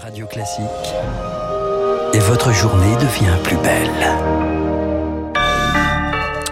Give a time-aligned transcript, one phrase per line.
[0.00, 0.64] Radio Classique.
[2.14, 4.16] Et votre journée devient plus belle.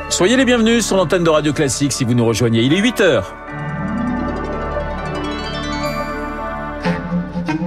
[0.08, 2.62] Soyez les bienvenus sur l'antenne de Radio Classique si vous nous rejoignez.
[2.62, 3.37] Il est 8 heures.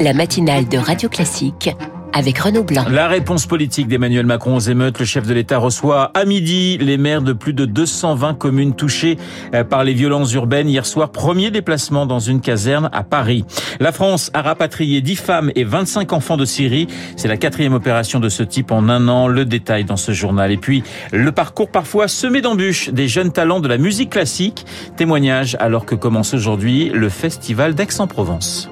[0.02, 1.70] La matinale de Radio Classique
[2.14, 2.86] avec Renaud Blanc.
[2.90, 5.00] La réponse politique d'Emmanuel Macron aux émeutes.
[5.00, 9.18] Le chef de l'État reçoit à midi les maires de plus de 220 communes touchées
[9.54, 10.70] euh, par les violences urbaines.
[10.70, 13.46] Hier soir, premier déplacement dans une caserne à Paris.
[13.80, 16.88] La France a rapatrié 10 femmes et 25 enfants de Syrie.
[17.16, 19.28] C'est la quatrième opération de ce type en un an.
[19.28, 20.52] Le détail dans ce journal.
[20.52, 24.66] Et puis, le parcours parfois semé d'embûches des jeunes talents de la musique classique.
[24.98, 28.70] Témoignage alors que commence aujourd'hui le festival d'Aix-en-Provence.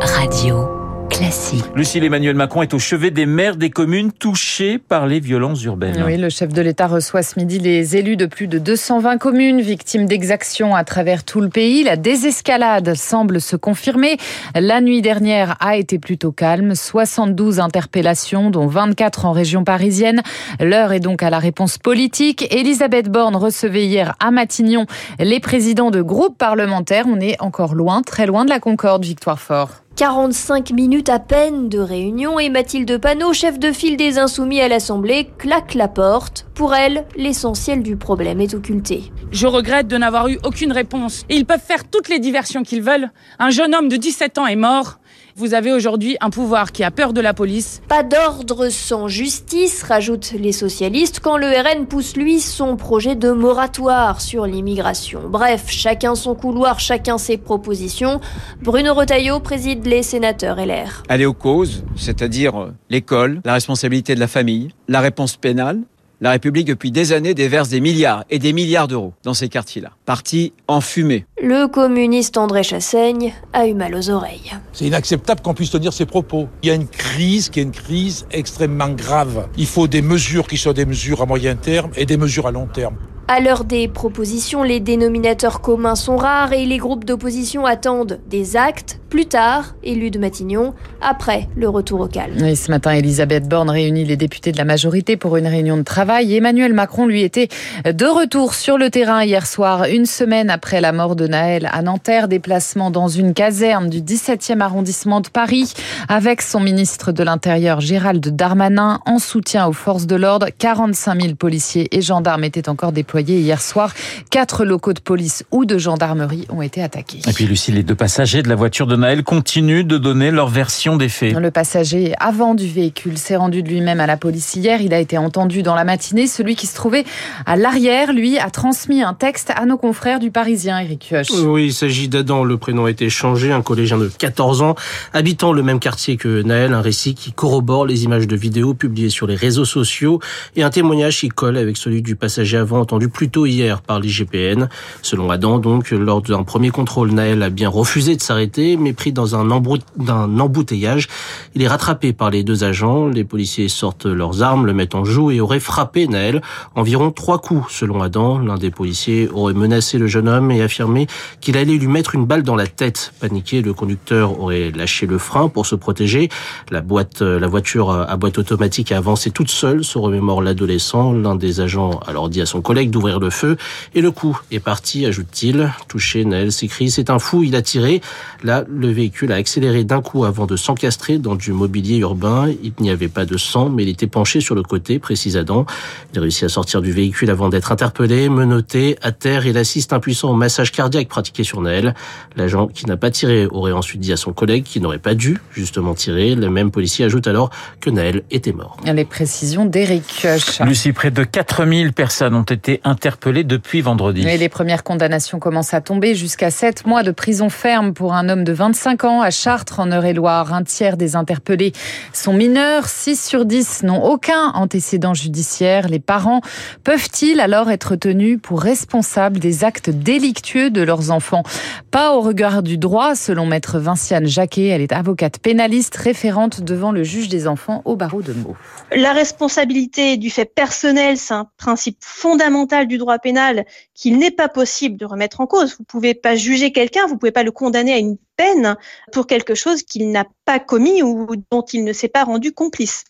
[0.00, 0.79] Radio
[1.20, 1.64] classique.
[1.74, 6.02] Lucille Emmanuel Macron est au chevet des maires des communes touchées par les violences urbaines.
[6.06, 9.60] Oui, le chef de l'État reçoit ce midi les élus de plus de 220 communes
[9.60, 11.84] victimes d'exactions à travers tout le pays.
[11.84, 14.16] La désescalade semble se confirmer.
[14.54, 16.74] La nuit dernière a été plutôt calme.
[16.74, 20.22] 72 interpellations, dont 24 en région parisienne.
[20.58, 22.48] L'heure est donc à la réponse politique.
[22.50, 24.86] Elisabeth Borne recevait hier à Matignon
[25.18, 27.04] les présidents de groupes parlementaires.
[27.06, 29.82] On est encore loin, très loin de la Concorde, Victoire Fort.
[30.00, 34.66] 45 minutes à peine de réunion et Mathilde Panot, chef de file des Insoumis à
[34.66, 36.46] l'Assemblée, claque la porte.
[36.54, 39.12] Pour elle, l'essentiel du problème est occulté.
[39.30, 41.26] Je regrette de n'avoir eu aucune réponse.
[41.28, 43.10] Ils peuvent faire toutes les diversions qu'ils veulent.
[43.38, 45.00] Un jeune homme de 17 ans est mort.
[45.36, 47.82] Vous avez aujourd'hui un pouvoir qui a peur de la police.
[47.88, 53.30] Pas d'ordre sans justice, rajoutent les socialistes, quand le RN pousse lui son projet de
[53.30, 55.22] moratoire sur l'immigration.
[55.28, 58.20] Bref, chacun son couloir, chacun ses propositions.
[58.60, 61.02] Bruno Retailleau préside les sénateurs LR.
[61.08, 65.80] Aller aux causes, c'est-à-dire l'école, la responsabilité de la famille, la réponse pénale,
[66.20, 69.90] la République, depuis des années, déverse des milliards et des milliards d'euros dans ces quartiers-là.
[70.04, 71.24] Parti en fumée.
[71.42, 74.52] Le communiste André Chassaigne a eu mal aux oreilles.
[74.72, 76.48] C'est inacceptable qu'on puisse tenir ces propos.
[76.62, 79.48] Il y a une crise qui est une crise extrêmement grave.
[79.56, 82.50] Il faut des mesures qui soient des mesures à moyen terme et des mesures à
[82.50, 82.96] long terme.
[83.32, 88.56] À l'heure des propositions, les dénominateurs communs sont rares et les groupes d'opposition attendent des
[88.56, 88.98] actes.
[89.08, 92.54] Plus tard, élu de Matignon, après le retour au calme.
[92.54, 96.34] Ce matin, Elisabeth Borne réunit les députés de la majorité pour une réunion de travail.
[96.34, 97.48] Emmanuel Macron, lui, était
[97.84, 101.82] de retour sur le terrain hier soir, une semaine après la mort de Naël à
[101.82, 102.28] Nanterre.
[102.28, 105.74] Déplacement dans une caserne du 17e arrondissement de Paris
[106.08, 110.46] avec son ministre de l'Intérieur, Gérald Darmanin, en soutien aux forces de l'ordre.
[110.56, 113.92] 45 000 policiers et gendarmes étaient encore déployés hier soir.
[114.30, 117.20] Quatre locaux de police ou de gendarmerie ont été attaqués.
[117.28, 120.48] Et puis Lucie, les deux passagers de la voiture de Naël continuent de donner leur
[120.48, 121.34] version des faits.
[121.34, 124.80] Le passager avant du véhicule s'est rendu de lui-même à la police hier.
[124.80, 126.26] Il a été entendu dans la matinée.
[126.26, 127.04] Celui qui se trouvait
[127.46, 131.26] à l'arrière, lui, a transmis un texte à nos confrères du Parisien, Eric Kioch.
[131.44, 132.44] Oui, il s'agit d'Adam.
[132.44, 133.52] Le prénom a été changé.
[133.52, 134.74] Un collégien de 14 ans,
[135.12, 136.72] habitant le même quartier que Naël.
[136.72, 140.20] Un récit qui corrobore les images de vidéos publiées sur les réseaux sociaux
[140.56, 144.00] et un témoignage qui colle avec celui du passager avant entendu plus tôt hier par
[144.00, 144.68] l'IGPN.
[145.02, 149.12] Selon Adam, donc, lors d'un premier contrôle, Naël a bien refusé de s'arrêter, mais pris
[149.12, 151.08] dans un, embouteillage.
[151.54, 153.08] Il est rattrapé par les deux agents.
[153.08, 156.40] Les policiers sortent leurs armes, le mettent en joue et auraient frappé Naël
[156.74, 158.38] environ trois coups, selon Adam.
[158.38, 161.06] L'un des policiers aurait menacé le jeune homme et affirmé
[161.40, 163.12] qu'il allait lui mettre une balle dans la tête.
[163.20, 166.28] Paniqué, le conducteur aurait lâché le frein pour se protéger.
[166.70, 171.12] La boîte, la voiture à boîte automatique a avancé toute seule, se remémore l'adolescent.
[171.12, 173.56] L'un des agents alors dit à son collègue d'ouvrir le feu
[173.94, 175.72] et le coup est parti, ajoute-t-il.
[175.88, 178.00] Touché, Naël s'écrie, c'est un fou, il a tiré.
[178.42, 182.48] Là, le véhicule a accéléré d'un coup avant de s'encastrer dans du mobilier urbain.
[182.62, 185.66] Il n'y avait pas de sang, mais il était penché sur le côté, précise Adam.
[186.12, 189.46] Il a réussi à sortir du véhicule avant d'être interpellé, menotté, à terre.
[189.46, 191.94] Il assiste impuissant au massage cardiaque pratiqué sur Naël.
[192.36, 195.38] L'agent qui n'a pas tiré aurait ensuite dit à son collègue qu'il n'aurait pas dû
[195.52, 196.34] justement tirer.
[196.34, 197.50] Le même policier ajoute alors
[197.80, 198.76] que Naël était mort.
[198.84, 200.26] Les précisions d'Éric
[200.64, 204.22] Lucie, près de 4000 personnes ont été interpellées depuis vendredi.
[204.22, 208.44] les premières condamnations commencent à tomber jusqu'à 7 mois de prison ferme pour un homme
[208.44, 210.54] de 25 ans à Chartres en Eure-et-Loire.
[210.54, 211.72] Un tiers des interpellés
[212.12, 215.88] sont mineurs, 6 sur 10 n'ont aucun antécédent judiciaire.
[215.88, 216.40] Les parents
[216.84, 221.42] peuvent-ils alors être tenus pour responsables des actes délictueux de leurs enfants?
[221.90, 224.68] Pas au regard du droit, selon maître Vinciane Jacquet.
[224.68, 228.56] Elle est avocate pénaliste référente devant le juge des enfants au barreau de Meaux.
[228.94, 233.64] La responsabilité du fait personnel, c'est un principe fondamental du droit pénal
[233.94, 235.76] qu'il n'est pas possible de remettre en cause.
[235.78, 238.76] Vous pouvez pas juger quelqu'un, vous pouvez pas le condamner à une peine
[239.12, 243.04] pour quelque chose qu'il n'a pas commis ou dont il ne s'est pas rendu complice.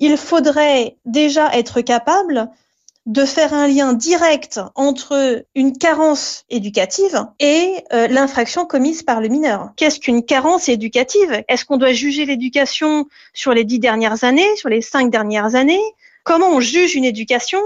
[0.00, 2.50] Il faudrait déjà être capable
[3.06, 9.28] de faire un lien direct entre une carence éducative et euh, l'infraction commise par le
[9.28, 9.70] mineur.
[9.76, 11.44] Qu'est-ce qu'une carence éducative?
[11.48, 15.80] Est-ce qu'on doit juger l'éducation sur les dix dernières années, sur les cinq dernières années?
[16.26, 17.60] Comment on juge une éducation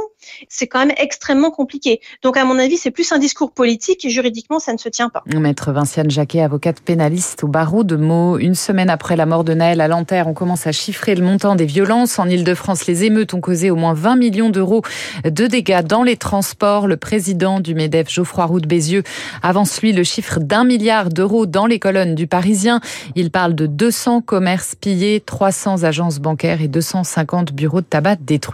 [0.51, 2.03] C'est quand même extrêmement compliqué.
[2.23, 5.09] Donc, à mon avis, c'est plus un discours politique et juridiquement, ça ne se tient
[5.09, 5.23] pas.
[5.35, 8.37] Maître Vinciane Jacquet, avocate pénaliste au barreau de Meaux.
[8.37, 11.55] Une semaine après la mort de Naël à Lanterre, on commence à chiffrer le montant
[11.55, 12.19] des violences.
[12.19, 14.83] En Ile-de-France, les émeutes ont causé au moins 20 millions d'euros
[15.25, 16.87] de dégâts dans les transports.
[16.87, 19.05] Le président du MEDEF, Geoffroy Roux de Bézieux,
[19.43, 22.81] avance lui le chiffre d'un milliard d'euros dans les colonnes du Parisien.
[23.15, 28.50] Il parle de 200 commerces pillés, 300 agences bancaires et 250 bureaux de tabac détruits.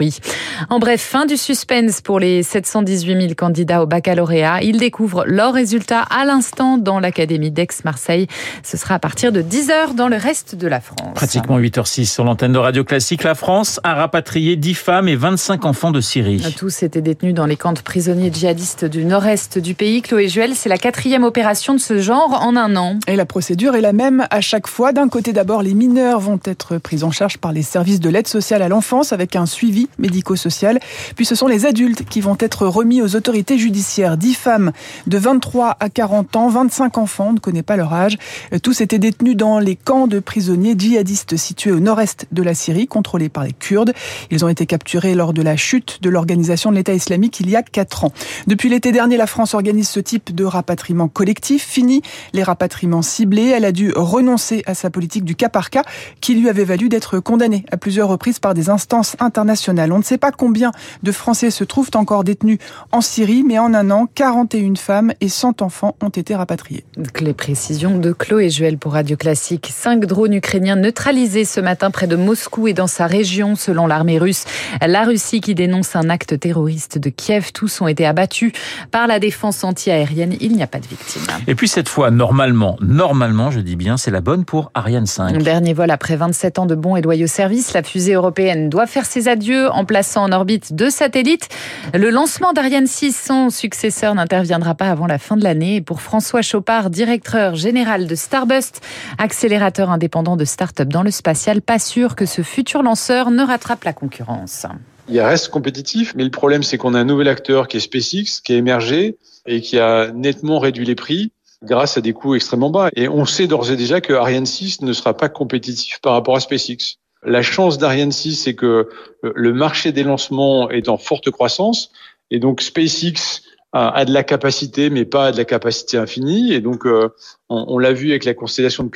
[0.70, 4.62] En bref, fin du suspense pour les 718 000 candidats au baccalauréat.
[4.62, 8.26] Ils découvrent leurs résultats à l'instant dans l'Académie d'Aix-Marseille.
[8.62, 11.14] Ce sera à partir de 10h dans le reste de la France.
[11.14, 13.22] Pratiquement 8h06 sur l'antenne de Radio Classique.
[13.22, 16.43] La France a rapatrié 10 femmes et 25 enfants de Syrie.
[16.56, 20.02] Tous étaient détenus dans les camps de prisonniers djihadistes du nord-est du pays.
[20.02, 22.98] Chloé Juel, c'est la quatrième opération de ce genre en un an.
[23.08, 24.93] Et la procédure est la même à chaque fois.
[24.93, 28.28] D'un côté, d'abord, les mineurs vont être pris en charge par les services de l'aide
[28.28, 30.79] sociale à l'enfance avec un suivi médico-social.
[31.15, 34.17] Puis ce sont les adultes qui vont être remis aux autorités judiciaires.
[34.17, 34.73] 10 femmes
[35.06, 38.19] de 23 à 40 ans, 25 enfants, on ne connaît pas leur âge.
[38.62, 42.87] Tous étaient détenus dans les camps de prisonniers djihadistes situés au nord-est de la Syrie,
[42.87, 43.93] contrôlés par les Kurdes.
[44.31, 47.56] Ils ont été capturés lors de la chute de l'organisation de l'État islamique il y
[47.56, 48.12] a 4 ans.
[48.47, 51.65] Depuis l'été dernier, la France organise ce type de rapatriement collectif.
[51.67, 53.53] Fini les rapatriements ciblés.
[53.55, 55.82] Elle a dû renoncer à sa politique du cas par cas
[56.21, 60.02] qui lui avait valu d'être condamnée à plusieurs reprises par des instances internationales on ne
[60.02, 62.58] sait pas combien de Français se trouvent encore détenus
[62.93, 66.84] en Syrie, mais en un an, 41 femmes et 100 enfants ont été rapatriés.
[67.20, 69.70] Les précisions de Chloé Juel pour Radio Classique.
[69.73, 74.19] Cinq drones ukrainiens neutralisés ce matin près de Moscou et dans sa région, selon l'armée
[74.19, 74.44] russe.
[74.87, 77.52] La Russie qui dénonce un acte terroriste de Kiev.
[77.52, 78.52] Tous ont été abattus
[78.90, 80.34] par la défense anti-aérienne.
[80.40, 81.22] Il n'y a pas de victimes.
[81.46, 85.38] Et puis cette fois, normalement, normalement, je dis bien, c'est la bonne pour Ariane 5.
[85.43, 87.72] Dernier vol après 27 ans de bons et loyaux services.
[87.72, 91.49] La fusée européenne doit faire ses adieux en plaçant en orbite deux satellites.
[91.94, 95.81] Le lancement d'Ariane 6, son successeur, n'interviendra pas avant la fin de l'année.
[95.81, 98.81] Pour François Chopard, directeur général de Starbust,
[99.19, 103.85] accélérateur indépendant de start-up dans le spatial, pas sûr que ce futur lanceur ne rattrape
[103.85, 104.67] la concurrence.
[105.08, 108.41] Il reste compétitif, mais le problème c'est qu'on a un nouvel acteur qui est SpaceX,
[108.43, 109.17] qui a émergé
[109.47, 111.31] et qui a nettement réduit les prix
[111.62, 112.91] grâce à des coûts extrêmement bas.
[112.97, 116.37] Et on sait d'ores et déjà que Ariane 6 ne sera pas compétitif par rapport
[116.37, 116.99] à SpaceX.
[117.23, 118.89] La chance d'Ariane 6, c'est que
[119.25, 121.91] euh, le marché des lancements est en forte croissance
[122.31, 123.43] et donc SpaceX
[123.73, 126.53] a, de la capacité, mais pas de la capacité infinie.
[126.53, 127.11] Et donc, euh,
[127.49, 128.91] on, l'a vu avec la constellation de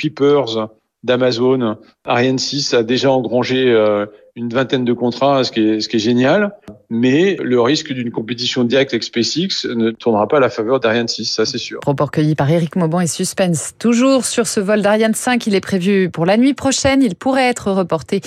[1.02, 1.78] d'Amazon.
[2.04, 5.96] Ariane 6 a déjà engrangé euh, une vingtaine de contrats, ce qui est, ce qui
[5.96, 6.52] est génial.
[6.88, 11.06] Mais le risque d'une compétition directe avec SpaceX ne tournera pas à la faveur d'Ariane
[11.06, 11.78] 6, ça c'est sûr.
[11.80, 13.74] Propos recueillis par Eric Mauban et Suspense.
[13.78, 17.02] Toujours sur ce vol d'Ariane 5, il est prévu pour la nuit prochaine.
[17.02, 18.20] Il pourrait être reporté,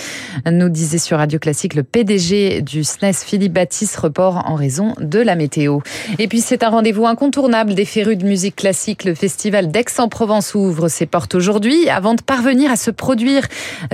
[0.50, 5.18] nous disait sur Radio Classique le PDG du SNES, Philippe Baptiste, report en raison de
[5.18, 5.80] la météo.
[6.18, 9.04] Et puis c'est un rendez-vous incontournable des férus de musique classique.
[9.04, 13.46] Le festival d'Aix-en-Provence ouvre ses portes aujourd'hui avant de parvenir à se produire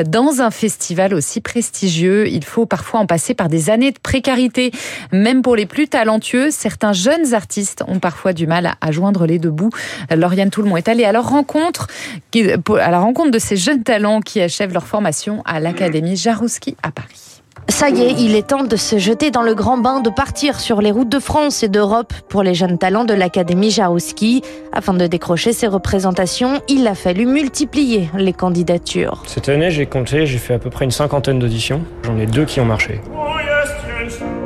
[0.07, 4.71] dans un festival aussi prestigieux il faut parfois en passer par des années de précarité.
[5.13, 9.39] Même pour les plus talentueux, certains jeunes artistes ont parfois du mal à joindre les
[9.39, 9.71] deux bouts.
[10.11, 11.89] Lauriane Toulmont est allée à leur rencontre,
[12.35, 16.91] à la rencontre de ces jeunes talents qui achèvent leur formation à l'Académie Jarouski à
[16.91, 17.30] Paris.
[17.69, 20.61] Ça y est, il est temps de se jeter dans le grand bain, de partir
[20.61, 24.43] sur les routes de France et d'Europe pour les jeunes talents de l'Académie Jarouski.
[24.73, 29.23] Afin de décrocher ces représentations, il a fallu multiplier les candidatures.
[29.27, 31.83] Cette année, j'ai compté, j'ai fait à peu près une cinquantaine d'auditions.
[32.05, 33.01] J'en ai deux qui ont marché.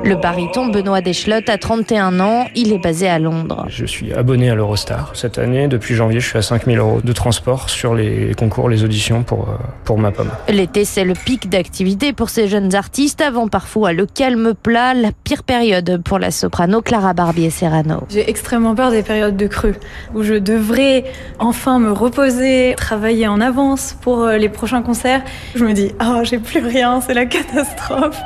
[0.04, 3.64] Le baryton Benoît Deschlotte a 31 ans, il est basé à Londres.
[3.68, 5.12] Je suis abonné à l'Eurostar.
[5.14, 8.84] Cette année, depuis janvier, je suis à 5000 euros de transport sur les concours, les
[8.84, 10.30] auditions pour, euh, pour ma pomme.
[10.50, 15.08] L'été, c'est le pic d'activité pour ces jeunes artistes, avant parfois le calme plat, la
[15.10, 18.02] pire période pour la soprano Clara Barbier-Serrano.
[18.10, 19.76] J'ai extrêmement peur des périodes de creux,
[20.14, 21.04] où je devrais
[21.38, 25.22] enfin me reposer, travailler en avance pour euh, les prochains concerts.
[25.54, 28.20] Je me dis, oh, j'ai plus rien, c'est la catastrophe.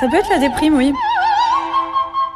[0.00, 0.92] Ça peut être la déprime, oui.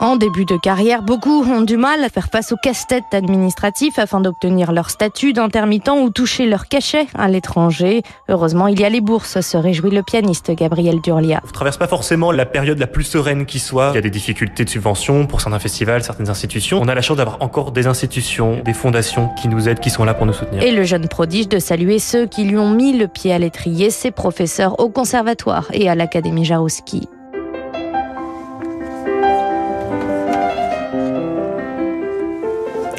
[0.00, 4.20] En début de carrière, beaucoup ont du mal à faire face aux casse-têtes administratifs afin
[4.20, 8.02] d'obtenir leur statut d'intermittent ou toucher leur cachet à l'étranger.
[8.28, 11.40] Heureusement, il y a les bourses, se réjouit le pianiste Gabriel Durlia.
[11.42, 13.90] On ne traverse pas forcément la période la plus sereine qui soit.
[13.92, 16.78] Il y a des difficultés de subvention pour certains festivals, certaines institutions.
[16.80, 20.04] On a la chance d'avoir encore des institutions, des fondations qui nous aident, qui sont
[20.04, 20.62] là pour nous soutenir.
[20.62, 23.90] Et le jeune prodige de saluer ceux qui lui ont mis le pied à l'étrier,
[23.90, 27.08] ses professeurs au conservatoire et à l'Académie Jarouski.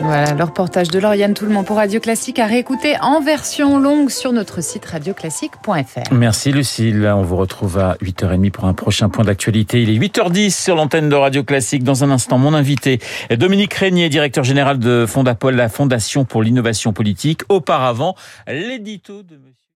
[0.10, 4.34] Voilà, le reportage de Lauriane Tout-le-Monde pour Radio Classique à réécouter en version longue sur
[4.34, 6.12] notre site radioclassique.fr.
[6.12, 7.06] Merci Lucille.
[7.16, 9.84] On vous retrouve à 8h30 pour un prochain point d'actualité.
[9.84, 11.84] Il est 8h10 sur l'antenne de Radio Classique.
[11.84, 13.00] Dans un instant, mon invité,
[13.30, 17.42] Dominique Régnier, directeur général de Fondapol, la Fondation pour l'innovation politique.
[17.48, 18.16] Auparavant,
[18.48, 19.60] l'édito de monsieur